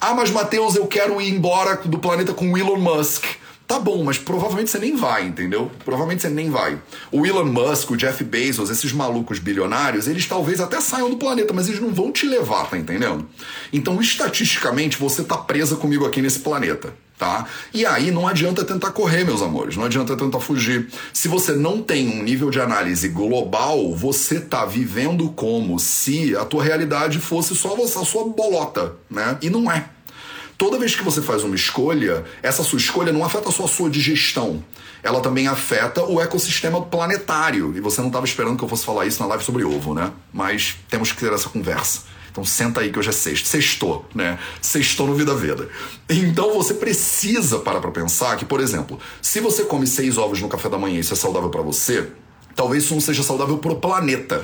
[0.01, 3.25] Ah, mas Matheus, eu quero ir embora do planeta com Elon Musk.
[3.69, 5.71] Tá bom, mas provavelmente você nem vai, entendeu?
[5.85, 6.81] Provavelmente você nem vai.
[7.13, 11.53] O Elon Musk, o Jeff Bezos, esses malucos bilionários, eles talvez até saiam do planeta,
[11.53, 13.29] mas eles não vão te levar, tá entendendo?
[13.71, 16.95] Então, estatisticamente, você tá presa comigo aqui nesse planeta.
[17.19, 17.47] Tá?
[17.75, 20.89] E aí não adianta tentar correr, meus amores, não adianta tentar fugir.
[21.13, 26.45] Se você não tem um nível de análise global, você tá vivendo como se a
[26.45, 29.37] tua realidade fosse só a sua bolota, né?
[29.43, 29.91] E não é.
[30.59, 33.89] Toda vez que você faz uma escolha, essa sua escolha não afeta só a sua
[33.89, 34.65] digestão,
[35.05, 37.73] ela também afeta o ecossistema planetário.
[37.77, 40.13] E você não estava esperando que eu fosse falar isso na live sobre ovo, né?
[40.33, 42.03] Mas temos que ter essa conversa.
[42.33, 43.47] Então senta aí que hoje é sexto.
[43.47, 44.37] Sextou, né?
[44.61, 45.69] Sextou no Vida Veda.
[46.09, 50.49] Então você precisa parar pra pensar que, por exemplo, se você come seis ovos no
[50.49, 52.09] café da manhã e isso é saudável para você,
[52.57, 54.43] talvez isso não seja saudável pro planeta.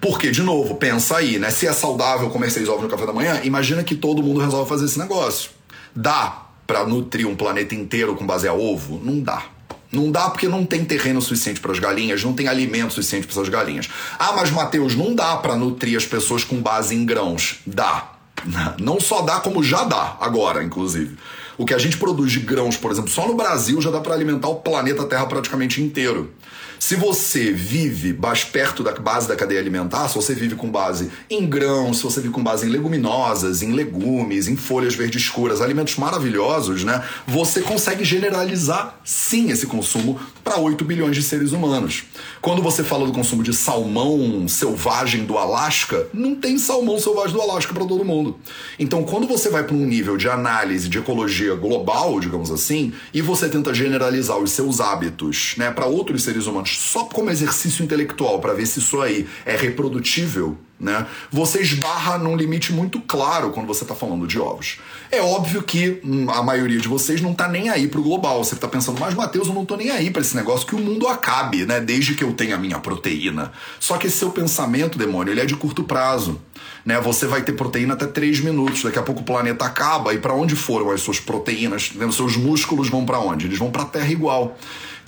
[0.00, 1.50] Porque, de novo, pensa aí, né?
[1.50, 4.68] Se é saudável comer seis ovos no café da manhã, imagina que todo mundo resolve
[4.68, 5.50] fazer esse negócio.
[5.94, 9.00] Dá para nutrir um planeta inteiro com base a ovo?
[9.04, 9.44] Não dá.
[9.92, 13.34] Não dá porque não tem terreno suficiente para as galinhas, não tem alimento suficiente para
[13.34, 13.88] essas galinhas.
[14.18, 17.58] Ah, mas Mateus, não dá para nutrir as pessoas com base em grãos.
[17.66, 18.12] Dá.
[18.80, 21.18] Não só dá, como já dá, agora, inclusive.
[21.58, 24.14] O que a gente produz de grãos, por exemplo, só no Brasil já dá para
[24.14, 26.32] alimentar o planeta Terra praticamente inteiro.
[26.80, 28.18] Se você vive
[28.50, 32.22] perto da base da cadeia alimentar, se você vive com base em grãos, se você
[32.22, 37.04] vive com base em leguminosas, em legumes, em folhas verdes escuras, alimentos maravilhosos, né?
[37.26, 42.04] Você consegue generalizar sim esse consumo para 8 bilhões de seres humanos.
[42.40, 47.42] Quando você fala do consumo de salmão selvagem do Alasca, não tem salmão selvagem do
[47.42, 48.38] Alasca para todo mundo.
[48.78, 53.20] Então, quando você vai para um nível de análise de ecologia global, digamos assim, e
[53.20, 58.38] você tenta generalizar os seus hábitos, né, para outros seres humanos só como exercício intelectual
[58.40, 61.06] para ver se isso aí é reprodutível, né?
[61.30, 64.78] Você esbarra num limite muito claro quando você está falando de ovos.
[65.10, 68.42] É óbvio que hum, a maioria de vocês não está nem aí pro global.
[68.42, 70.78] Você está pensando, mas Matheus, eu não estou nem aí para esse negócio que o
[70.78, 71.80] mundo acabe, né?
[71.80, 73.52] Desde que eu tenha a minha proteína.
[73.78, 76.40] Só que esse seu pensamento, demônio, ele é de curto prazo.
[76.84, 76.98] Né?
[77.00, 78.82] Você vai ter proteína até 3 minutos.
[78.82, 81.92] Daqui a pouco o planeta acaba e para onde foram as suas proteínas?
[81.94, 83.46] Os seus músculos vão para onde?
[83.46, 84.56] Eles vão para a Terra igual.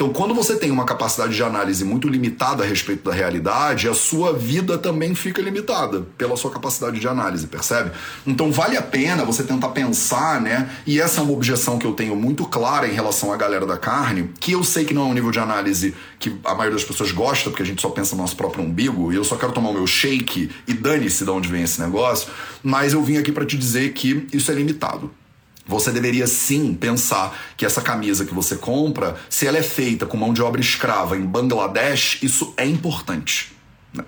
[0.03, 3.95] Então, quando você tem uma capacidade de análise muito limitada a respeito da realidade, a
[3.95, 7.93] sua vida também fica limitada pela sua capacidade de análise, percebe?
[8.27, 10.69] Então, vale a pena você tentar pensar, né?
[10.85, 13.77] E essa é uma objeção que eu tenho muito clara em relação à galera da
[13.77, 16.85] carne, que eu sei que não é um nível de análise que a maioria das
[16.85, 19.53] pessoas gosta, porque a gente só pensa no nosso próprio umbigo, e eu só quero
[19.53, 22.29] tomar o meu shake e dane-se de onde vem esse negócio,
[22.61, 25.13] mas eu vim aqui para te dizer que isso é limitado.
[25.67, 30.17] Você deveria sim pensar que essa camisa que você compra, se ela é feita com
[30.17, 33.53] mão de obra escrava em Bangladesh, isso é importante.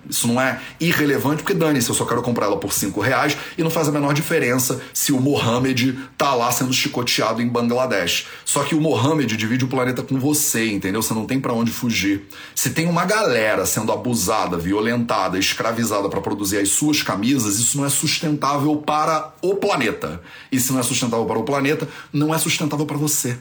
[0.08, 3.62] Isso não é irrelevante, porque dane-se, eu só quero comprar ela por 5 reais e
[3.62, 8.26] não faz a menor diferença se o Mohammed tá lá sendo chicoteado em Bangladesh.
[8.44, 11.02] Só que o Mohammed divide o planeta com você, entendeu?
[11.02, 12.28] Você não tem para onde fugir.
[12.54, 17.84] Se tem uma galera sendo abusada, violentada, escravizada para produzir as suas camisas, isso não
[17.84, 20.22] é sustentável para o planeta.
[20.50, 23.36] E se não é sustentável para o planeta, não é sustentável para você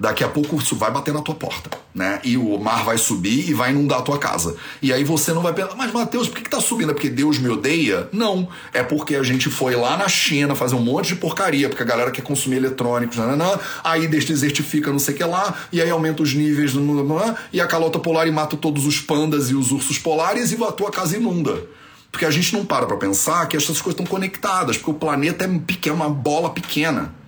[0.00, 2.20] daqui a pouco isso vai bater na tua porta, né?
[2.24, 4.56] E o mar vai subir e vai inundar a tua casa.
[4.80, 6.90] E aí você não vai pensar, mas Mateus, por que, que tá subindo?
[6.90, 8.08] É porque Deus me odeia?
[8.10, 8.48] Não.
[8.72, 11.86] É porque a gente foi lá na China fazer um monte de porcaria, porque a
[11.86, 16.22] galera quer consumir eletrônicos, nananã, aí desertifica não sei o que lá, e aí aumenta
[16.22, 19.98] os níveis, nananã, e a calota polar e mata todos os pandas e os ursos
[19.98, 21.62] polares e a tua casa inunda.
[22.10, 25.44] Porque a gente não para pra pensar que essas coisas estão conectadas, porque o planeta
[25.44, 27.19] é pequeno, uma bola pequena.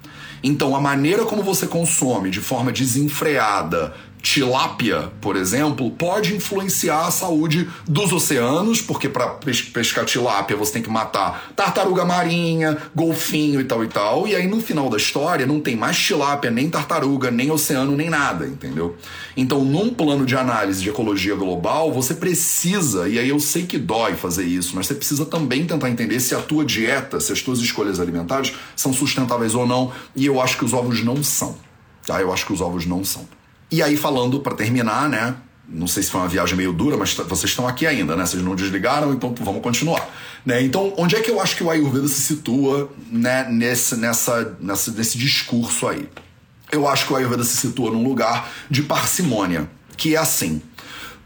[0.43, 7.11] Então, a maneira como você consome de forma desenfreada tilápia, por exemplo, pode influenciar a
[7.11, 9.27] saúde dos oceanos, porque para
[9.73, 14.47] pescar tilápia você tem que matar tartaruga marinha, golfinho e tal e tal, e aí
[14.47, 18.97] no final da história não tem mais tilápia, nem tartaruga, nem oceano, nem nada, entendeu?
[19.37, 23.77] Então, num plano de análise de ecologia global, você precisa, e aí eu sei que
[23.77, 27.43] dói fazer isso, mas você precisa também tentar entender se a tua dieta, se as
[27.43, 31.57] tuas escolhas alimentares são sustentáveis ou não, e eu acho que os ovos não são.
[32.07, 32.21] Tá?
[32.21, 33.27] Eu acho que os ovos não são.
[33.73, 35.35] E aí, falando para terminar, né?
[35.67, 38.27] Não sei se foi uma viagem meio dura, mas vocês estão aqui ainda, né?
[38.27, 40.07] Vocês não desligaram, então vamos continuar.
[40.45, 40.63] Né?
[40.63, 44.91] Então, onde é que eu acho que o Ayurveda se situa né, nesse, nessa, nessa,
[44.91, 46.07] nesse discurso aí?
[46.71, 50.61] Eu acho que o Ayurveda se situa num lugar de parcimônia, que é assim.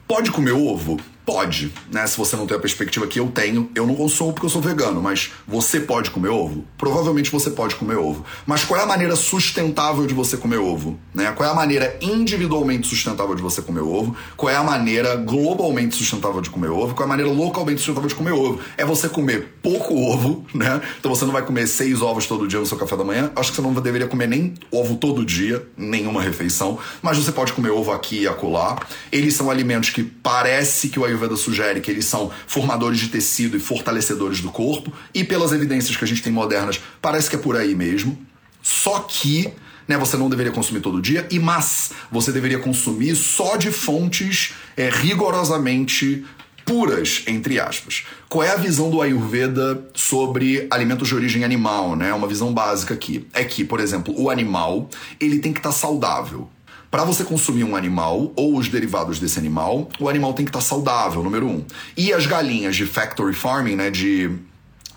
[0.06, 1.00] Pode comer ovo?
[1.26, 2.06] Pode, né?
[2.06, 4.62] Se você não tem a perspectiva que eu tenho, eu não consumo porque eu sou
[4.62, 6.64] vegano, mas você pode comer ovo?
[6.78, 8.24] Provavelmente você pode comer ovo.
[8.46, 10.96] Mas qual é a maneira sustentável de você comer ovo?
[11.12, 11.32] Né?
[11.32, 14.16] Qual é a maneira individualmente sustentável de você comer ovo?
[14.36, 16.94] Qual é a maneira globalmente sustentável de comer ovo?
[16.94, 18.60] Qual é a maneira localmente sustentável de comer ovo?
[18.76, 20.80] É você comer pouco ovo, né?
[21.00, 23.32] Então você não vai comer seis ovos todo dia no seu café da manhã.
[23.34, 26.78] Acho que você não deveria comer nem ovo todo dia, nenhuma refeição.
[27.02, 28.78] Mas você pode comer ovo aqui e acolá.
[29.10, 33.57] Eles são alimentos que parece que o Ayurveda sugere que eles são formadores de tecido
[33.57, 37.38] e fortalecedores do corpo, e pelas evidências que a gente tem modernas, parece que é
[37.38, 38.18] por aí mesmo.
[38.62, 39.52] Só que
[39.88, 44.55] né, você não deveria consumir todo dia, e mas você deveria consumir só de fontes
[44.76, 46.24] é, rigorosamente
[46.64, 48.05] puras, entre aspas.
[48.29, 52.12] Qual é a visão do Ayurveda sobre alimentos de origem animal, né?
[52.12, 53.24] Uma visão básica aqui.
[53.33, 56.50] É que, por exemplo, o animal, ele tem que estar tá saudável.
[56.96, 60.61] Para você consumir um animal ou os derivados desse animal, o animal tem que estar
[60.61, 61.62] tá saudável, número um.
[61.94, 64.30] E as galinhas de factory farming, né, de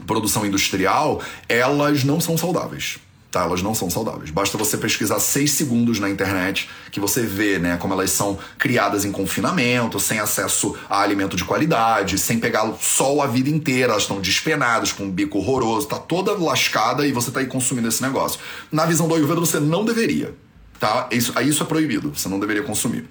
[0.07, 3.41] produção industrial, elas não são saudáveis tá?
[3.41, 4.31] Elas não são saudáveis.
[4.31, 9.05] Basta você pesquisar seis segundos na internet que você vê, né, como elas são criadas
[9.05, 14.03] em confinamento, sem acesso a alimento de qualidade, sem pegar sol a vida inteira, elas
[14.03, 18.01] estão despenadas, com um bico horroroso, tá toda lascada e você tá aí consumindo esse
[18.01, 18.39] negócio.
[18.71, 20.33] Na visão do Ayurveda, você não deveria,
[20.79, 21.07] tá?
[21.11, 23.07] Isso, isso é proibido, você não deveria consumir.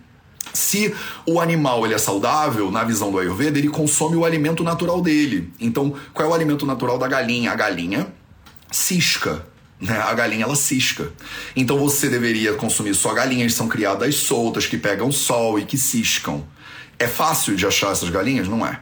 [0.52, 0.94] Se
[1.26, 5.52] o animal ele é saudável, na visão do Ayurveda, ele consome o alimento natural dele.
[5.60, 7.52] Então, qual é o alimento natural da galinha?
[7.52, 8.12] A galinha
[8.70, 9.44] cisca
[9.80, 9.98] né?
[9.98, 11.12] A galinha ela cisca.
[11.54, 16.44] Então você deveria consumir só galinhas são criadas soltas, que pegam sol e que ciscam.
[16.98, 18.48] É fácil de achar essas galinhas?
[18.48, 18.80] Não é.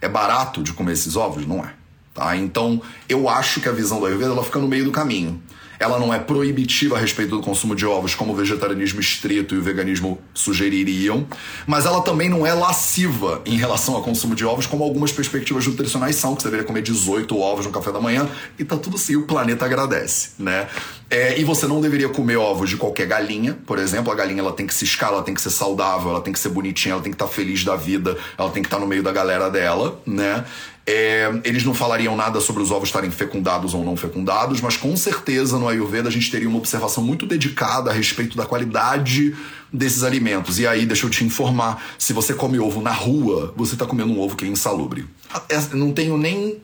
[0.00, 1.46] É barato de comer esses ovos?
[1.46, 1.72] Não é.
[2.14, 2.36] Tá?
[2.36, 5.42] Então eu acho que a visão do Ayurveda ela fica no meio do caminho
[5.78, 9.58] ela não é proibitiva a respeito do consumo de ovos, como o vegetarianismo estrito e
[9.58, 11.26] o veganismo sugeririam,
[11.66, 15.66] mas ela também não é lasciva em relação ao consumo de ovos, como algumas perspectivas
[15.66, 18.98] nutricionais são, que você deveria comer 18 ovos no café da manhã e tá tudo
[18.98, 20.68] sim, o planeta agradece, né?
[21.10, 24.52] É, e você não deveria comer ovos de qualquer galinha, por exemplo, a galinha ela
[24.52, 27.02] tem que se escalar, ela tem que ser saudável, ela tem que ser bonitinha, ela
[27.02, 29.12] tem que estar tá feliz da vida, ela tem que estar tá no meio da
[29.12, 30.44] galera dela, né?
[30.90, 34.96] É, eles não falariam nada sobre os ovos estarem fecundados ou não fecundados, mas com
[34.96, 39.36] certeza no Ayurveda a gente teria uma observação muito dedicada a respeito da qualidade
[39.70, 40.58] desses alimentos.
[40.58, 44.14] E aí, deixa eu te informar: se você come ovo na rua, você está comendo
[44.14, 45.06] um ovo que é insalubre.
[45.50, 46.56] É, não tenho nem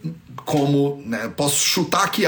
[0.47, 1.03] como.
[1.05, 2.25] Né, posso chutar aqui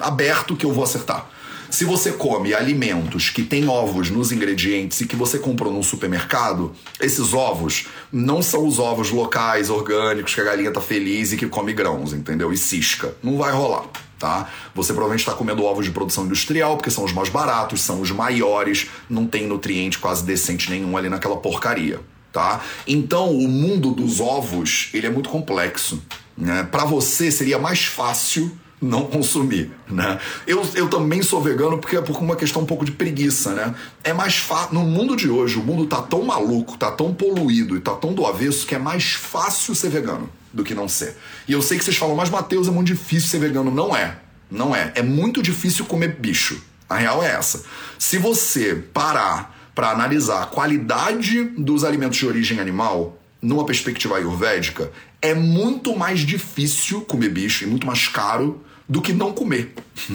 [0.00, 1.28] aberto que eu vou acertar.
[1.74, 6.72] Se você come alimentos que têm ovos nos ingredientes e que você comprou num supermercado,
[7.00, 11.48] esses ovos não são os ovos locais, orgânicos, que a galinha tá feliz e que
[11.48, 12.52] come grãos, entendeu?
[12.52, 13.16] E cisca.
[13.20, 13.86] Não vai rolar.
[14.20, 14.48] Tá?
[14.72, 18.12] Você provavelmente está comendo ovos de produção industrial, porque são os mais baratos, são os
[18.12, 22.00] maiores, não tem nutriente quase decente nenhum ali naquela porcaria.
[22.32, 22.60] Tá?
[22.86, 26.00] Então, o mundo dos ovos ele é muito complexo.
[26.38, 26.62] Né?
[26.70, 30.18] Para você seria mais fácil não consumir, né?
[30.46, 33.74] Eu, eu também sou vegano porque é por uma questão um pouco de preguiça, né?
[34.02, 34.74] É mais fácil.
[34.74, 38.12] No mundo de hoje, o mundo tá tão maluco, tá tão poluído e tá tão
[38.12, 41.16] do avesso que é mais fácil ser vegano do que não ser.
[41.48, 43.70] E eu sei que vocês falam, mas Matheus, é muito difícil ser vegano.
[43.70, 44.18] Não é.
[44.50, 44.92] Não é.
[44.94, 46.62] É muito difícil comer bicho.
[46.88, 47.64] A real é essa.
[47.98, 54.90] Se você parar para analisar a qualidade dos alimentos de origem animal, numa perspectiva ayurvédica,
[55.20, 59.74] é muito mais difícil comer bicho e muito mais caro do que não comer.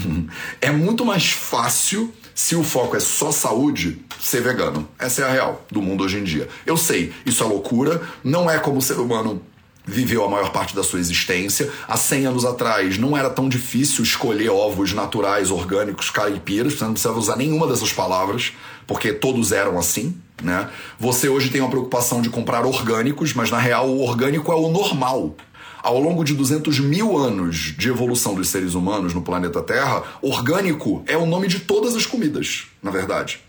[0.62, 4.88] é muito mais fácil, se o foco é só saúde, ser vegano.
[4.97, 6.47] Essa é a real do mundo hoje em dia.
[6.65, 9.41] Eu sei, isso é loucura, não é como o ser humano
[9.89, 11.69] viveu a maior parte da sua existência.
[11.88, 16.93] Há 100 anos atrás não era tão difícil escolher ovos naturais, orgânicos, caipiras, você não
[16.93, 18.53] precisava usar nenhuma dessas palavras,
[18.86, 20.15] porque todos eram assim.
[20.41, 20.69] Né?
[20.99, 24.69] Você hoje tem uma preocupação de comprar orgânicos, mas na real o orgânico é o
[24.69, 25.36] normal.
[25.81, 31.03] Ao longo de 200 mil anos de evolução dos seres humanos no planeta Terra, orgânico
[31.07, 33.39] é o nome de todas as comidas, na verdade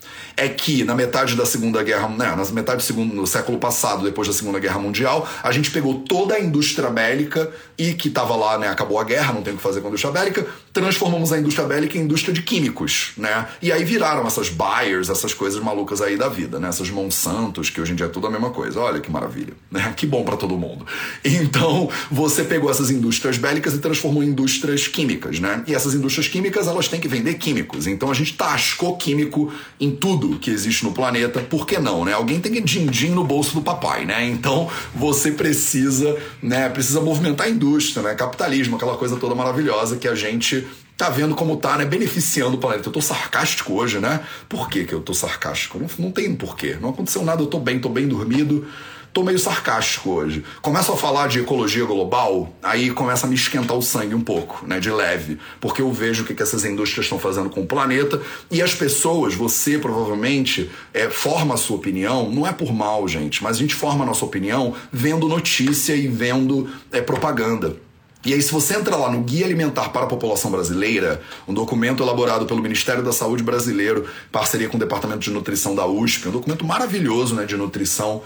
[0.41, 4.03] é que na metade da Segunda Guerra, né, na metade do segundo, no século passado,
[4.03, 8.35] depois da Segunda Guerra Mundial, a gente pegou toda a indústria bélica e que estava
[8.35, 11.31] lá, né, acabou a guerra, não tem o que fazer com a indústria bélica, transformamos
[11.31, 13.49] a indústria bélica em indústria de químicos, né?
[13.61, 16.69] E aí viraram essas Bayers, essas coisas malucas aí da vida, né?
[16.69, 18.81] Essas Monsantos, que hoje em dia é tudo a mesma coisa.
[18.81, 19.93] Olha que maravilha, né?
[19.97, 20.87] Que bom para todo mundo.
[21.25, 25.63] Então, você pegou essas indústrias bélicas e transformou em indústrias químicas, né?
[25.67, 27.87] E essas indústrias químicas, elas têm que vender químicos.
[27.87, 32.13] Então a gente tascou químico em tudo que existe no planeta, por que não, né?
[32.13, 34.27] Alguém tem que din-din no bolso do papai, né?
[34.27, 38.15] Então você precisa, né, precisa movimentar a indústria, né?
[38.15, 40.67] Capitalismo, aquela coisa toda maravilhosa que a gente
[40.97, 41.85] tá vendo como tá, né?
[41.85, 42.89] Beneficiando o planeta.
[42.89, 44.21] Eu tô sarcástico hoje, né?
[44.49, 45.79] Por que, que eu tô sarcástico?
[45.79, 46.77] Não, não tem porquê.
[46.81, 48.67] Não aconteceu nada, eu tô bem, tô bem dormido
[49.13, 50.45] tô meio sarcástico hoje.
[50.63, 54.65] Começo a falar de ecologia global, aí começa a me esquentar o sangue um pouco,
[54.67, 58.21] né, de leve, porque eu vejo o que, essas indústrias estão fazendo com o planeta
[58.51, 63.43] e as pessoas, você provavelmente é, forma a sua opinião, não é por mal, gente,
[63.43, 67.77] mas a gente forma a nossa opinião vendo notícia e vendo é, propaganda.
[68.23, 72.03] E aí, se você entra lá no Guia Alimentar para a População Brasileira, um documento
[72.03, 76.33] elaborado pelo Ministério da Saúde brasileiro, parceria com o Departamento de Nutrição da USP, um
[76.33, 78.23] documento maravilhoso né, de nutrição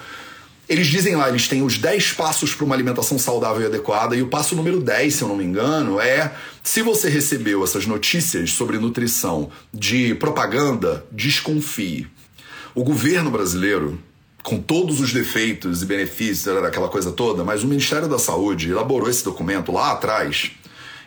[0.68, 4.22] eles dizem lá, eles têm os 10 passos para uma alimentação saudável e adequada, e
[4.22, 8.52] o passo número 10, se eu não me engano, é se você recebeu essas notícias
[8.52, 12.06] sobre nutrição de propaganda, desconfie.
[12.74, 13.98] O governo brasileiro
[14.42, 19.08] com todos os defeitos e benefícios, aquela coisa toda, mas o Ministério da Saúde elaborou
[19.08, 20.50] esse documento lá atrás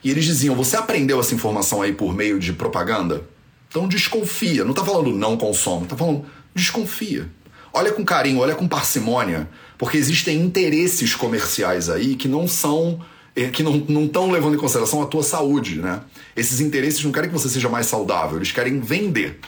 [0.04, 3.23] e eles diziam: você aprendeu essa informação aí por meio de propaganda?
[3.69, 4.65] Então desconfia.
[4.65, 7.29] Não tá falando não consome, tá falando desconfia.
[7.78, 9.48] Olha com carinho, olha com parcimônia,
[9.78, 13.00] porque existem interesses comerciais aí que não são
[13.36, 16.02] eh, que não estão levando em consideração a tua saúde, né?
[16.36, 19.40] Esses interesses não querem que você seja mais saudável, eles querem vender.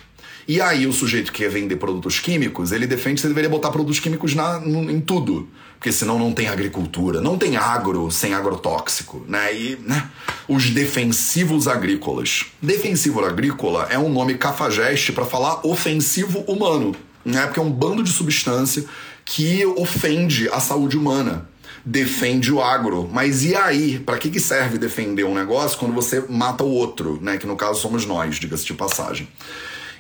[0.48, 3.72] E aí o sujeito que quer vender produtos químicos, ele defende que você deveria botar
[3.72, 5.50] produtos químicos na, em tudo.
[5.80, 9.56] Porque senão não tem agricultura, não tem agro sem agrotóxico, né?
[9.56, 10.08] E né?
[10.48, 12.46] os defensivos agrícolas.
[12.62, 16.96] Defensivo agrícola é um nome cafajeste para falar ofensivo humano,
[17.30, 17.46] né?
[17.46, 18.86] Porque é um bando de substância
[19.24, 21.48] que ofende a saúde humana
[21.86, 23.10] defende o agro.
[23.12, 24.00] Mas e aí?
[24.00, 27.38] Para que, que serve defender um negócio quando você mata o outro, né?
[27.38, 29.28] Que no caso somos nós, diga-se de passagem.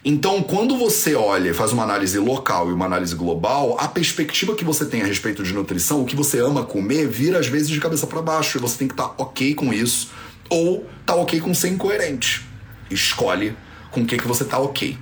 [0.03, 4.63] Então, quando você olha faz uma análise local e uma análise global, a perspectiva que
[4.63, 7.81] você tem a respeito de nutrição, o que você ama comer, vira às vezes de
[7.81, 10.09] cabeça para baixo e você tem que estar tá ok com isso
[10.49, 12.45] ou tá ok com ser incoerente.
[12.89, 13.55] Escolhe
[13.91, 14.97] com o que, que você tá ok.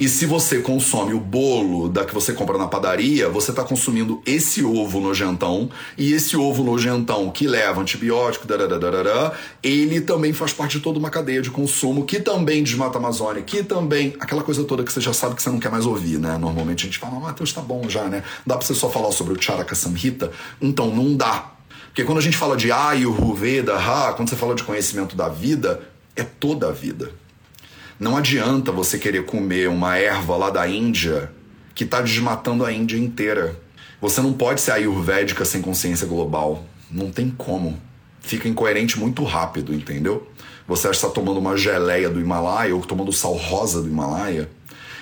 [0.00, 4.22] E se você consome o bolo da que você compra na padaria, você está consumindo
[4.24, 10.78] esse ovo nojentão e esse ovo nojentão que leva antibiótico, dararara, ele também faz parte
[10.78, 14.62] de toda uma cadeia de consumo que também desmata a Amazônia, que também aquela coisa
[14.62, 16.38] toda que você já sabe que você não quer mais ouvir, né?
[16.38, 18.22] Normalmente a gente fala, Matheus, tá bom já, né?
[18.46, 20.30] Dá para você só falar sobre o Charaka Samhita?
[20.62, 21.54] Então não dá.
[21.88, 25.80] Porque quando a gente fala de Ayurveda, ha, quando você fala de conhecimento da vida,
[26.14, 27.10] é toda a vida.
[27.98, 31.32] Não adianta você querer comer uma erva lá da Índia
[31.74, 33.60] que está desmatando a Índia inteira.
[34.00, 36.64] Você não pode ser ayurvédica sem consciência global.
[36.88, 37.76] Não tem como.
[38.20, 40.30] Fica incoerente muito rápido, entendeu?
[40.68, 44.48] Você está tomando uma geleia do Himalaia ou tomando sal rosa do Himalaia,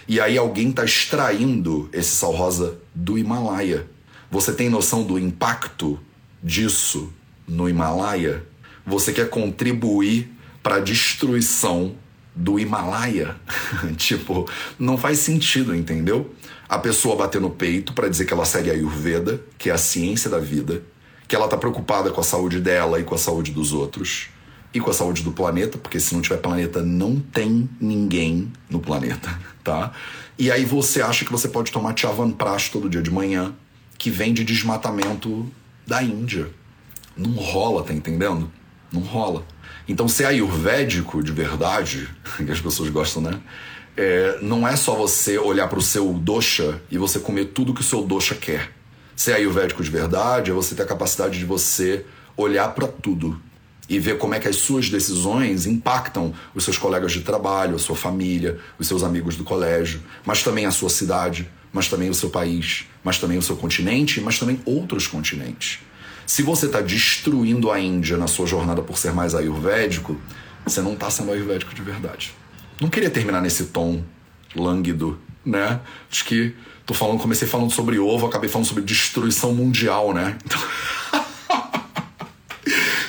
[0.08, 3.86] e aí alguém está extraindo esse sal rosa do Himalaia.
[4.30, 6.00] Você tem noção do impacto
[6.42, 7.12] disso
[7.46, 8.42] no Himalaia?
[8.86, 10.32] Você quer contribuir
[10.62, 11.94] para a destruição
[12.36, 13.34] do Himalaia.
[13.96, 16.34] tipo, não faz sentido, entendeu?
[16.68, 19.78] A pessoa bater no peito para dizer que ela segue a Ayurveda, que é a
[19.78, 20.82] ciência da vida,
[21.26, 24.28] que ela tá preocupada com a saúde dela e com a saúde dos outros
[24.74, 28.78] e com a saúde do planeta, porque se não tiver planeta não tem ninguém no
[28.78, 29.92] planeta, tá?
[30.38, 33.54] E aí você acha que você pode tomar Chyavanprash todo dia de manhã,
[33.96, 35.50] que vem de desmatamento
[35.86, 36.50] da Índia.
[37.16, 38.52] Não rola, tá entendendo?
[38.92, 39.46] Não rola.
[39.88, 42.08] Então, ser ayurvédico de verdade,
[42.44, 43.40] que as pessoas gostam, né?
[43.96, 47.80] É, não é só você olhar para o seu dosha e você comer tudo que
[47.80, 48.72] o seu dosha quer.
[49.14, 52.04] Ser ayurvédico de verdade é você ter a capacidade de você
[52.36, 53.40] olhar para tudo
[53.88, 57.78] e ver como é que as suas decisões impactam os seus colegas de trabalho, a
[57.78, 62.14] sua família, os seus amigos do colégio, mas também a sua cidade, mas também o
[62.14, 65.78] seu país, mas também o seu continente, mas também outros continentes.
[66.26, 70.20] Se você está destruindo a Índia na sua jornada por ser mais ayurvédico,
[70.64, 72.34] você não está sendo ayurvédico de verdade.
[72.80, 74.02] Não queria terminar nesse tom
[74.54, 75.80] lânguido, né?
[76.10, 76.54] Acho que
[76.84, 80.36] tô falando, comecei falando sobre ovo, acabei falando sobre destruição mundial, né?
[80.44, 80.60] Então...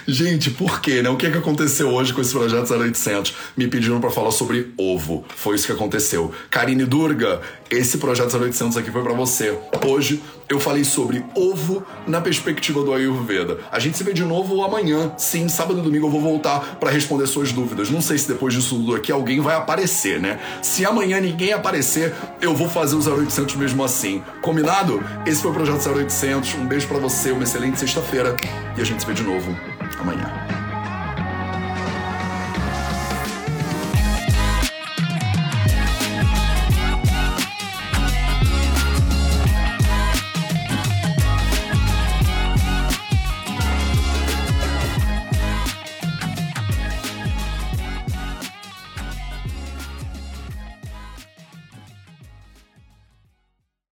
[0.09, 1.09] Gente, por quê, né?
[1.09, 3.33] O que, é que aconteceu hoje com esse projeto 0800?
[3.57, 5.25] Me pediram para falar sobre ovo.
[5.35, 6.31] Foi isso que aconteceu.
[6.49, 9.53] Karine Durga, esse projeto 0800 aqui foi para você.
[9.85, 13.57] Hoje eu falei sobre ovo na perspectiva do Ayurveda.
[13.69, 15.11] A gente se vê de novo amanhã.
[15.17, 17.89] Sim, sábado e domingo eu vou voltar para responder suas dúvidas.
[17.89, 20.39] Não sei se depois disso tudo aqui alguém vai aparecer, né?
[20.61, 24.23] Se amanhã ninguém aparecer, eu vou fazer o 0800 mesmo assim.
[24.41, 25.03] Combinado?
[25.25, 26.53] Esse foi o projeto 0800.
[26.53, 28.37] Um beijo para você, uma excelente sexta-feira
[28.77, 30.66] e a gente se vê de novo 什么样？